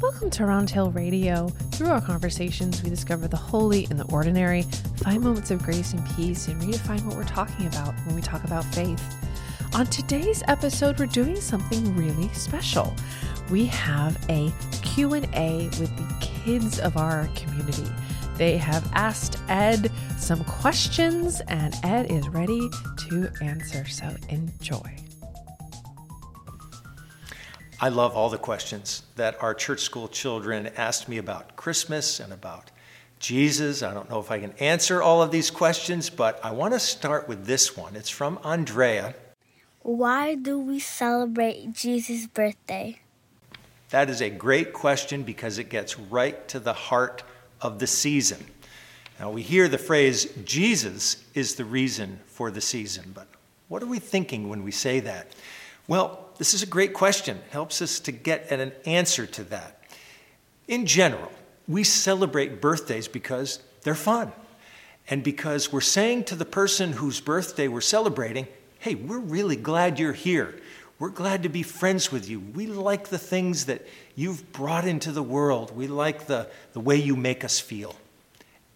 [0.00, 1.48] Welcome to Round Hill Radio.
[1.72, 4.62] Through our conversations, we discover the holy and the ordinary,
[4.98, 8.44] find moments of grace and peace, and redefine what we're talking about when we talk
[8.44, 9.02] about faith.
[9.74, 12.94] On today's episode, we're doing something really special.
[13.50, 17.90] We have a Q&A with the kids of our community.
[18.36, 22.70] They have asked Ed some questions, and Ed is ready
[23.08, 23.84] to answer.
[23.84, 25.07] So enjoy.
[27.80, 32.32] I love all the questions that our church school children asked me about Christmas and
[32.32, 32.72] about
[33.20, 33.84] Jesus.
[33.84, 36.80] I don't know if I can answer all of these questions, but I want to
[36.80, 37.94] start with this one.
[37.94, 39.14] It's from Andrea.
[39.82, 42.98] Why do we celebrate Jesus' birthday?
[43.90, 47.22] That is a great question because it gets right to the heart
[47.60, 48.44] of the season.
[49.20, 53.28] Now, we hear the phrase, Jesus is the reason for the season, but
[53.68, 55.32] what are we thinking when we say that?
[55.86, 57.40] Well, this is a great question.
[57.50, 59.82] Helps us to get at an answer to that.
[60.66, 61.32] In general,
[61.66, 64.32] we celebrate birthdays because they're fun.
[65.10, 68.46] And because we're saying to the person whose birthday we're celebrating,
[68.78, 70.54] hey, we're really glad you're here.
[70.98, 72.40] We're glad to be friends with you.
[72.40, 73.86] We like the things that
[74.16, 75.74] you've brought into the world.
[75.74, 77.94] We like the, the way you make us feel.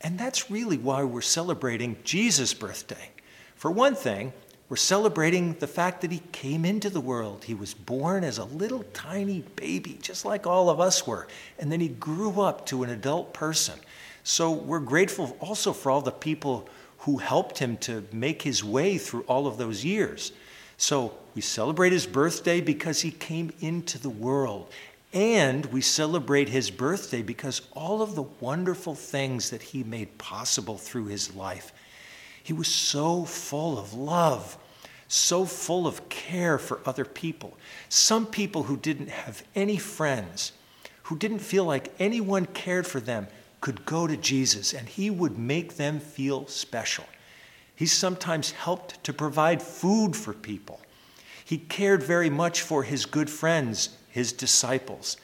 [0.01, 3.11] And that's really why we're celebrating Jesus' birthday.
[3.57, 4.33] For one thing,
[4.73, 7.45] we're celebrating the fact that he came into the world.
[7.45, 11.29] He was born as a little tiny baby, just like all of us were.
[11.59, 13.79] And then he grew up to an adult person.
[14.25, 16.71] So we're grateful also for all the people
[17.01, 20.33] who helped him to make his way through all of those years.
[20.79, 24.73] So we celebrate his birthday because he came into the world.
[25.13, 30.79] And we celebrate his birthday because all of the wonderful things that he made possible
[30.79, 31.75] through his life.
[32.43, 34.57] He was so full of love
[35.13, 37.57] so full of care for other people.
[37.89, 40.53] Some people who didn't have any friends,
[41.05, 43.27] who didn't feel like anyone cared for them,
[43.61, 47.05] could go to Jesus and he would make them feel special.
[47.77, 50.81] He sometimes helped to provide food for people.
[51.45, 55.19] He cared very much for his good friends, his disciples.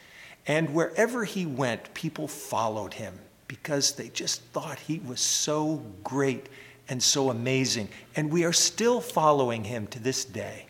[0.47, 3.19] And wherever he went, people followed him
[3.49, 6.49] because they just thought he was so great
[6.89, 7.89] and so amazing.
[8.17, 10.67] And we are still following him to this day.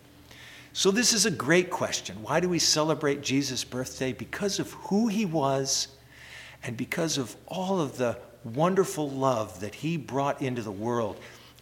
[0.72, 2.22] So, this is a great question.
[2.22, 4.12] Why do we celebrate Jesus' birthday?
[4.12, 5.88] Because of who he was
[6.62, 11.18] and because of all of the wonderful love that he brought into the world.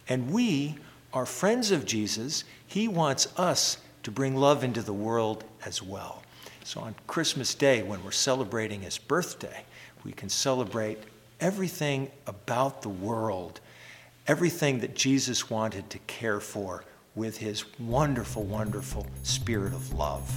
[0.07, 0.77] And we
[1.13, 2.43] are friends of Jesus.
[2.67, 6.21] He wants us to bring love into the world as well.
[6.63, 9.63] So, on Christmas Day, when we're celebrating his birthday,
[10.03, 10.99] we can celebrate
[11.39, 13.61] everything about the world
[14.27, 16.83] everything that Jesus wanted to care for
[17.15, 20.29] with his wonderful, wonderful spirit of love.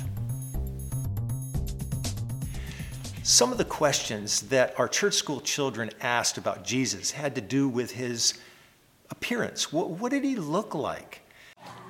[3.25, 7.69] Some of the questions that our church school children asked about Jesus had to do
[7.69, 8.35] with his
[9.11, 9.73] appearance.
[9.73, 11.21] What, what did he look like?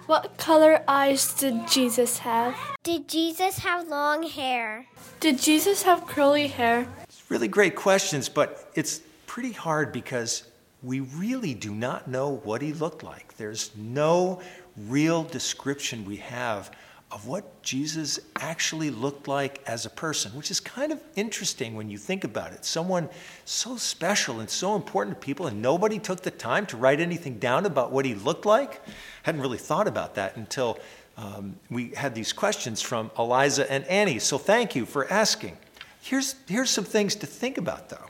[0.07, 2.57] What color eyes did Jesus have?
[2.83, 4.87] Did Jesus have long hair?
[5.21, 6.89] Did Jesus have curly hair?
[7.05, 10.50] It's really great questions, but it's pretty hard because
[10.83, 13.37] we really do not know what he looked like.
[13.37, 14.41] There's no
[14.89, 16.71] real description we have
[17.13, 21.91] of what Jesus actually looked like as a person, which is kind of interesting when
[21.91, 22.65] you think about it.
[22.65, 23.09] Someone
[23.45, 27.39] so special and so important to people, and nobody took the time to write anything
[27.39, 28.75] down about what he looked like.
[28.87, 28.91] I
[29.25, 30.79] hadn't really thought about that until
[31.17, 34.21] um, we had these questions from Eliza and Annie.
[34.21, 35.59] So thank you for asking.
[36.01, 38.07] Here's, here's some things to think about, though.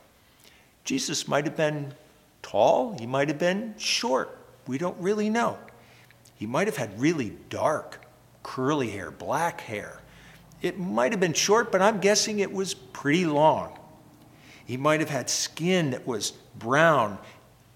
[0.84, 1.94] Jesus might have been
[2.43, 4.37] tall, he might have been short.
[4.67, 5.59] We don't really know.
[6.34, 8.06] He might have had really dark,
[8.43, 10.01] curly hair, black hair.
[10.62, 13.79] It might have been short, but I'm guessing it was pretty long.
[14.67, 17.19] He might have had skin that was brown.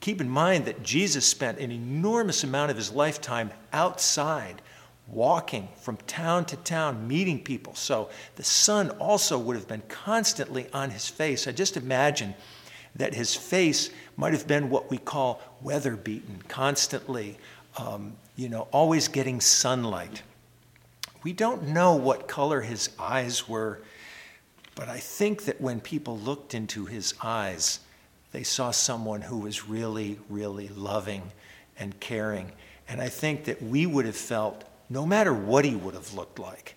[0.01, 4.63] Keep in mind that Jesus spent an enormous amount of his lifetime outside,
[5.09, 7.75] walking from town to town, meeting people.
[7.75, 11.49] So the sun also would have been constantly on his face.
[11.49, 12.35] I just imagine
[12.96, 17.38] that his face might have been what we call weather beaten, constantly,
[17.76, 20.23] um, you know, always getting sunlight.
[21.23, 23.81] We don't know what color his eyes were,
[24.75, 27.81] but I think that when people looked into his eyes,
[28.32, 31.32] they saw someone who was really, really loving
[31.79, 32.52] and caring.
[32.88, 36.38] And I think that we would have felt, no matter what he would have looked
[36.38, 36.75] like,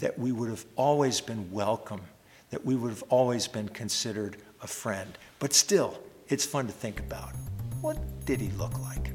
[0.00, 2.02] that we would have always been welcome,
[2.50, 5.16] that we would have always been considered a friend.
[5.38, 7.32] But still, it's fun to think about.
[7.80, 9.12] What did he look like?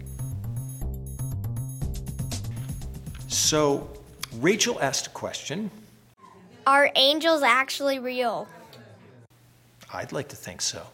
[3.28, 3.90] So,
[4.34, 5.70] Rachel asked a question
[6.66, 8.48] Are angels actually real?
[9.92, 10.88] I'd like to think so.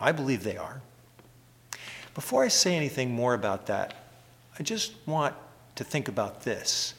[0.00, 0.80] I believe they are.
[2.14, 3.94] Before I say anything more about that,
[4.58, 5.34] I just want
[5.76, 6.94] to think about this.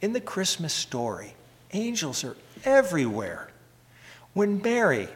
[0.00, 1.34] In the Christmas story,
[1.72, 3.50] angels are everywhere.
[4.32, 5.08] When Mary,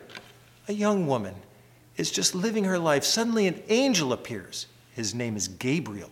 [0.71, 1.35] a young woman,
[1.97, 4.67] is just living her life, suddenly an angel appears.
[4.95, 6.11] His name is Gabriel.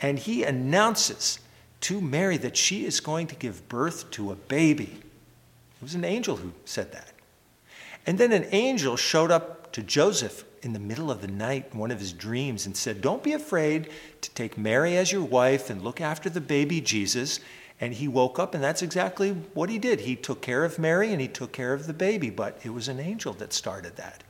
[0.00, 1.40] And he announces
[1.82, 5.00] to Mary that she is going to give birth to a baby.
[5.76, 7.12] It was an angel who said that.
[8.06, 11.78] And then an angel showed up to Joseph in the middle of the night in
[11.78, 13.90] one of his dreams and said, Don't be afraid
[14.22, 17.40] to take Mary as your wife and look after the baby Jesus.
[17.80, 20.00] And he woke up, and that's exactly what he did.
[20.00, 22.88] He took care of Mary and he took care of the baby, but it was
[22.88, 24.24] an angel that started that.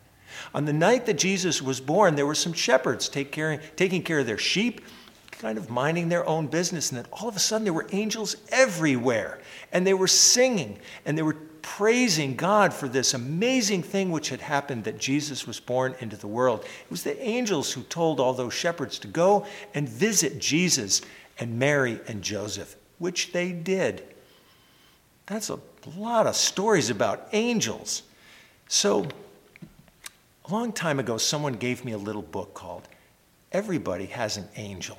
[0.55, 4.19] On the night that Jesus was born, there were some shepherds take care, taking care
[4.19, 4.83] of their sheep,
[5.31, 6.91] kind of minding their own business.
[6.91, 9.41] And then all of a sudden, there were angels everywhere,
[9.73, 14.41] and they were singing, and they were praising God for this amazing thing which had
[14.41, 16.61] happened that Jesus was born into the world.
[16.65, 21.03] It was the angels who told all those shepherds to go and visit Jesus
[21.39, 24.03] and Mary and Joseph, which they did.
[25.27, 25.59] That's a
[25.97, 28.03] lot of stories about angels.
[28.69, 29.06] So,
[30.47, 32.89] a long time ago, someone gave me a little book called
[33.53, 34.99] Everybody Has an Angel.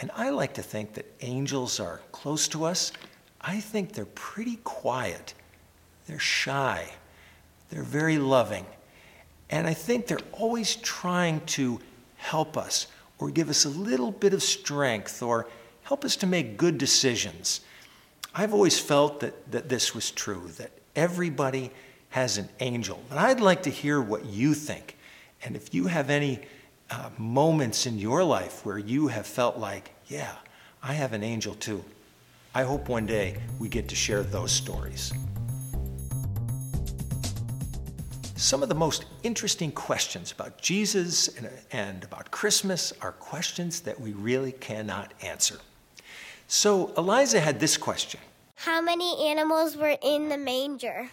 [0.00, 2.92] And I like to think that angels are close to us.
[3.40, 5.34] I think they're pretty quiet
[6.10, 6.90] they're shy.
[7.70, 8.66] They're very loving.
[9.48, 11.80] And I think they're always trying to
[12.16, 12.88] help us
[13.20, 15.46] or give us a little bit of strength or
[15.82, 17.60] help us to make good decisions.
[18.34, 21.70] I've always felt that, that this was true, that everybody
[22.10, 23.00] has an angel.
[23.10, 24.96] And I'd like to hear what you think.
[25.42, 26.40] And if you have any
[26.90, 30.34] uh, moments in your life where you have felt like, yeah,
[30.82, 31.84] I have an angel too,
[32.54, 35.12] I hope one day we get to share those stories.
[38.34, 44.00] Some of the most interesting questions about Jesus and, and, about Christmas are questions that
[44.00, 45.60] we really cannot answer.
[46.52, 48.18] So Eliza had this question
[48.56, 51.08] How many animals were in the manger?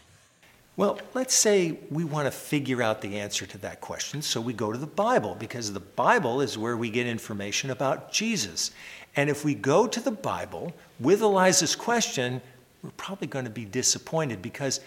[0.76, 4.54] Well, let's say we want to figure out the answer to that question, so we
[4.54, 8.72] go to the Bible, because the Bible is where we get information about Jesus.
[9.16, 12.42] And if we go to the Bible with Eliza's question,
[12.82, 14.80] we're probably going to be disappointed because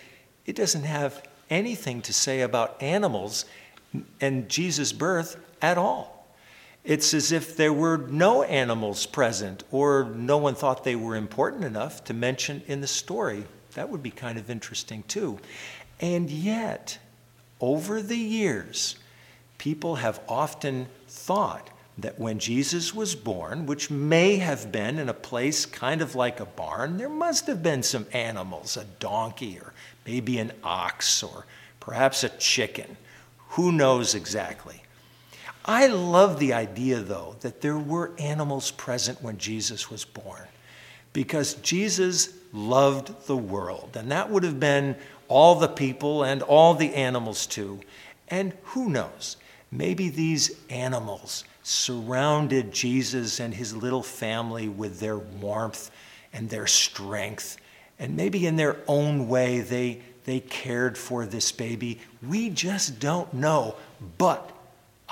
[0.47, 3.45] it doesn't have anything to say about animals
[4.21, 6.20] and Jesus' birth at all.
[6.85, 11.65] It's as if there were no animals present or no one thought they were important
[11.65, 13.45] enough to mention in the story.
[13.75, 15.39] That would be kind of interesting too.
[16.01, 16.99] And yet,
[17.61, 18.97] over the years,
[19.59, 21.69] people have often thought
[21.99, 26.41] that when Jesus was born, which may have been in a place kind of like
[26.41, 29.75] a barn, there must have been some animals, a donkey or
[30.07, 31.45] maybe an ox or
[31.79, 32.97] perhaps a chicken.
[33.51, 34.83] Who knows exactly?
[35.65, 40.47] I love the idea, though, that there were animals present when Jesus was born
[41.13, 44.97] because Jesus loved the world, and that would have been
[45.29, 47.81] all the people and all the animals too.
[48.29, 49.37] And who knows?
[49.71, 55.91] Maybe these animals surrounded Jesus and his little family with their warmth
[56.33, 57.57] and their strength.
[57.99, 62.01] And maybe in their own way, they, they cared for this baby.
[62.27, 63.77] We just don't know.
[64.19, 64.51] But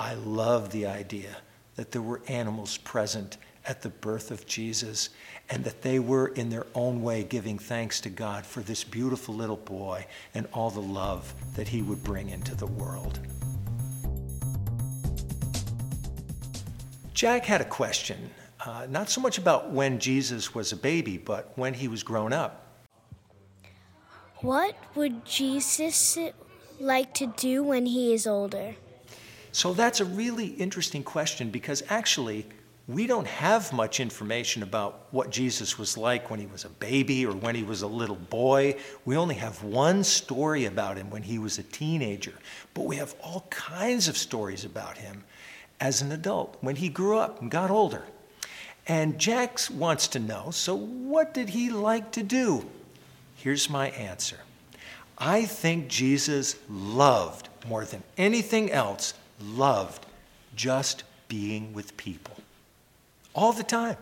[0.01, 1.35] I love the idea
[1.75, 5.09] that there were animals present at the birth of Jesus
[5.49, 9.35] and that they were, in their own way, giving thanks to God for this beautiful
[9.35, 13.19] little boy and all the love that he would bring into the world.
[17.13, 18.29] Jack had a question,
[18.65, 22.31] uh, not so much about when Jesus was a baby, but when he was grown
[22.31, 22.65] up.
[24.37, 26.17] What would Jesus
[26.79, 28.75] like to do when he is older?
[29.51, 32.45] So that's a really interesting question because actually,
[32.87, 37.23] we don't have much information about what Jesus was like when he was a baby
[37.23, 38.77] or when he was a little boy.
[39.05, 42.33] We only have one story about him when he was a teenager,
[42.73, 45.23] but we have all kinds of stories about him
[45.79, 48.03] as an adult, when he grew up and got older.
[48.87, 52.65] And Jax wants to know so, what did he like to do?
[53.35, 54.37] Here's my answer
[55.17, 60.05] I think Jesus loved, more than anything else, loved
[60.55, 62.35] just being with people
[63.33, 63.97] all the time.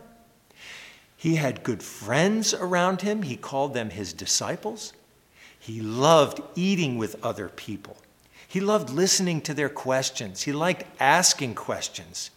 [1.16, 4.92] He had good friends around him, he called them his disciples.
[5.58, 7.96] He loved eating with other people.
[8.46, 10.42] He loved listening to their questions.
[10.42, 12.30] He liked asking questions.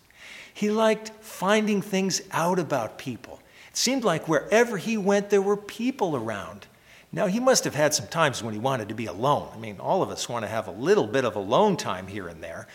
[0.53, 3.39] He liked finding things out about people.
[3.69, 6.67] It seemed like wherever he went, there were people around.
[7.13, 9.49] Now, he must have had some times when he wanted to be alone.
[9.53, 12.27] I mean, all of us want to have a little bit of alone time here
[12.27, 12.67] and there.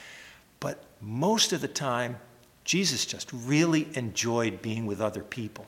[0.60, 2.16] But most of the time,
[2.64, 5.66] Jesus just really enjoyed being with other people.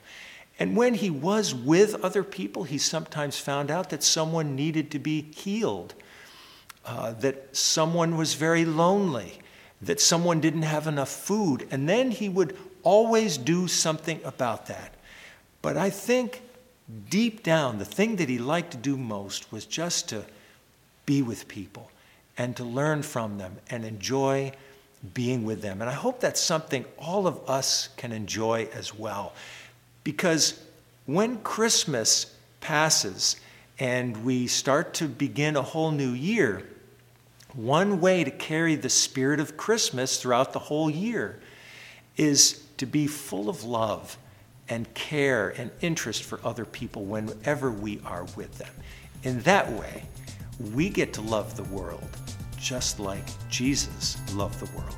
[0.58, 4.98] And when he was with other people, he sometimes found out that someone needed to
[4.98, 5.94] be healed,
[6.84, 9.38] uh, that someone was very lonely,
[9.80, 11.68] that someone didn't have enough food.
[11.70, 14.94] And then he would always do something about that.
[15.62, 16.42] But I think
[17.08, 20.24] deep down, the thing that he liked to do most was just to
[21.06, 21.90] be with people
[22.36, 24.52] and to learn from them and enjoy
[25.14, 25.80] being with them.
[25.80, 29.32] And I hope that's something all of us can enjoy as well.
[30.04, 30.60] Because
[31.06, 33.36] when Christmas passes
[33.78, 36.66] and we start to begin a whole new year,
[37.54, 41.40] one way to carry the spirit of Christmas throughout the whole year
[42.16, 44.18] is to be full of love
[44.68, 48.72] and care and interest for other people whenever we are with them.
[49.22, 50.04] In that way,
[50.74, 52.08] we get to love the world
[52.58, 54.96] just like Jesus loved the world.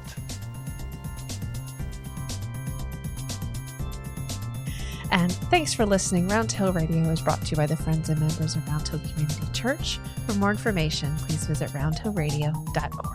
[5.12, 6.28] And thanks for listening.
[6.28, 9.00] Round Hill Radio is brought to you by the friends and members of Round Hill
[9.00, 9.98] Community Church.
[10.26, 13.09] For more information, please visit roundhillradio.org.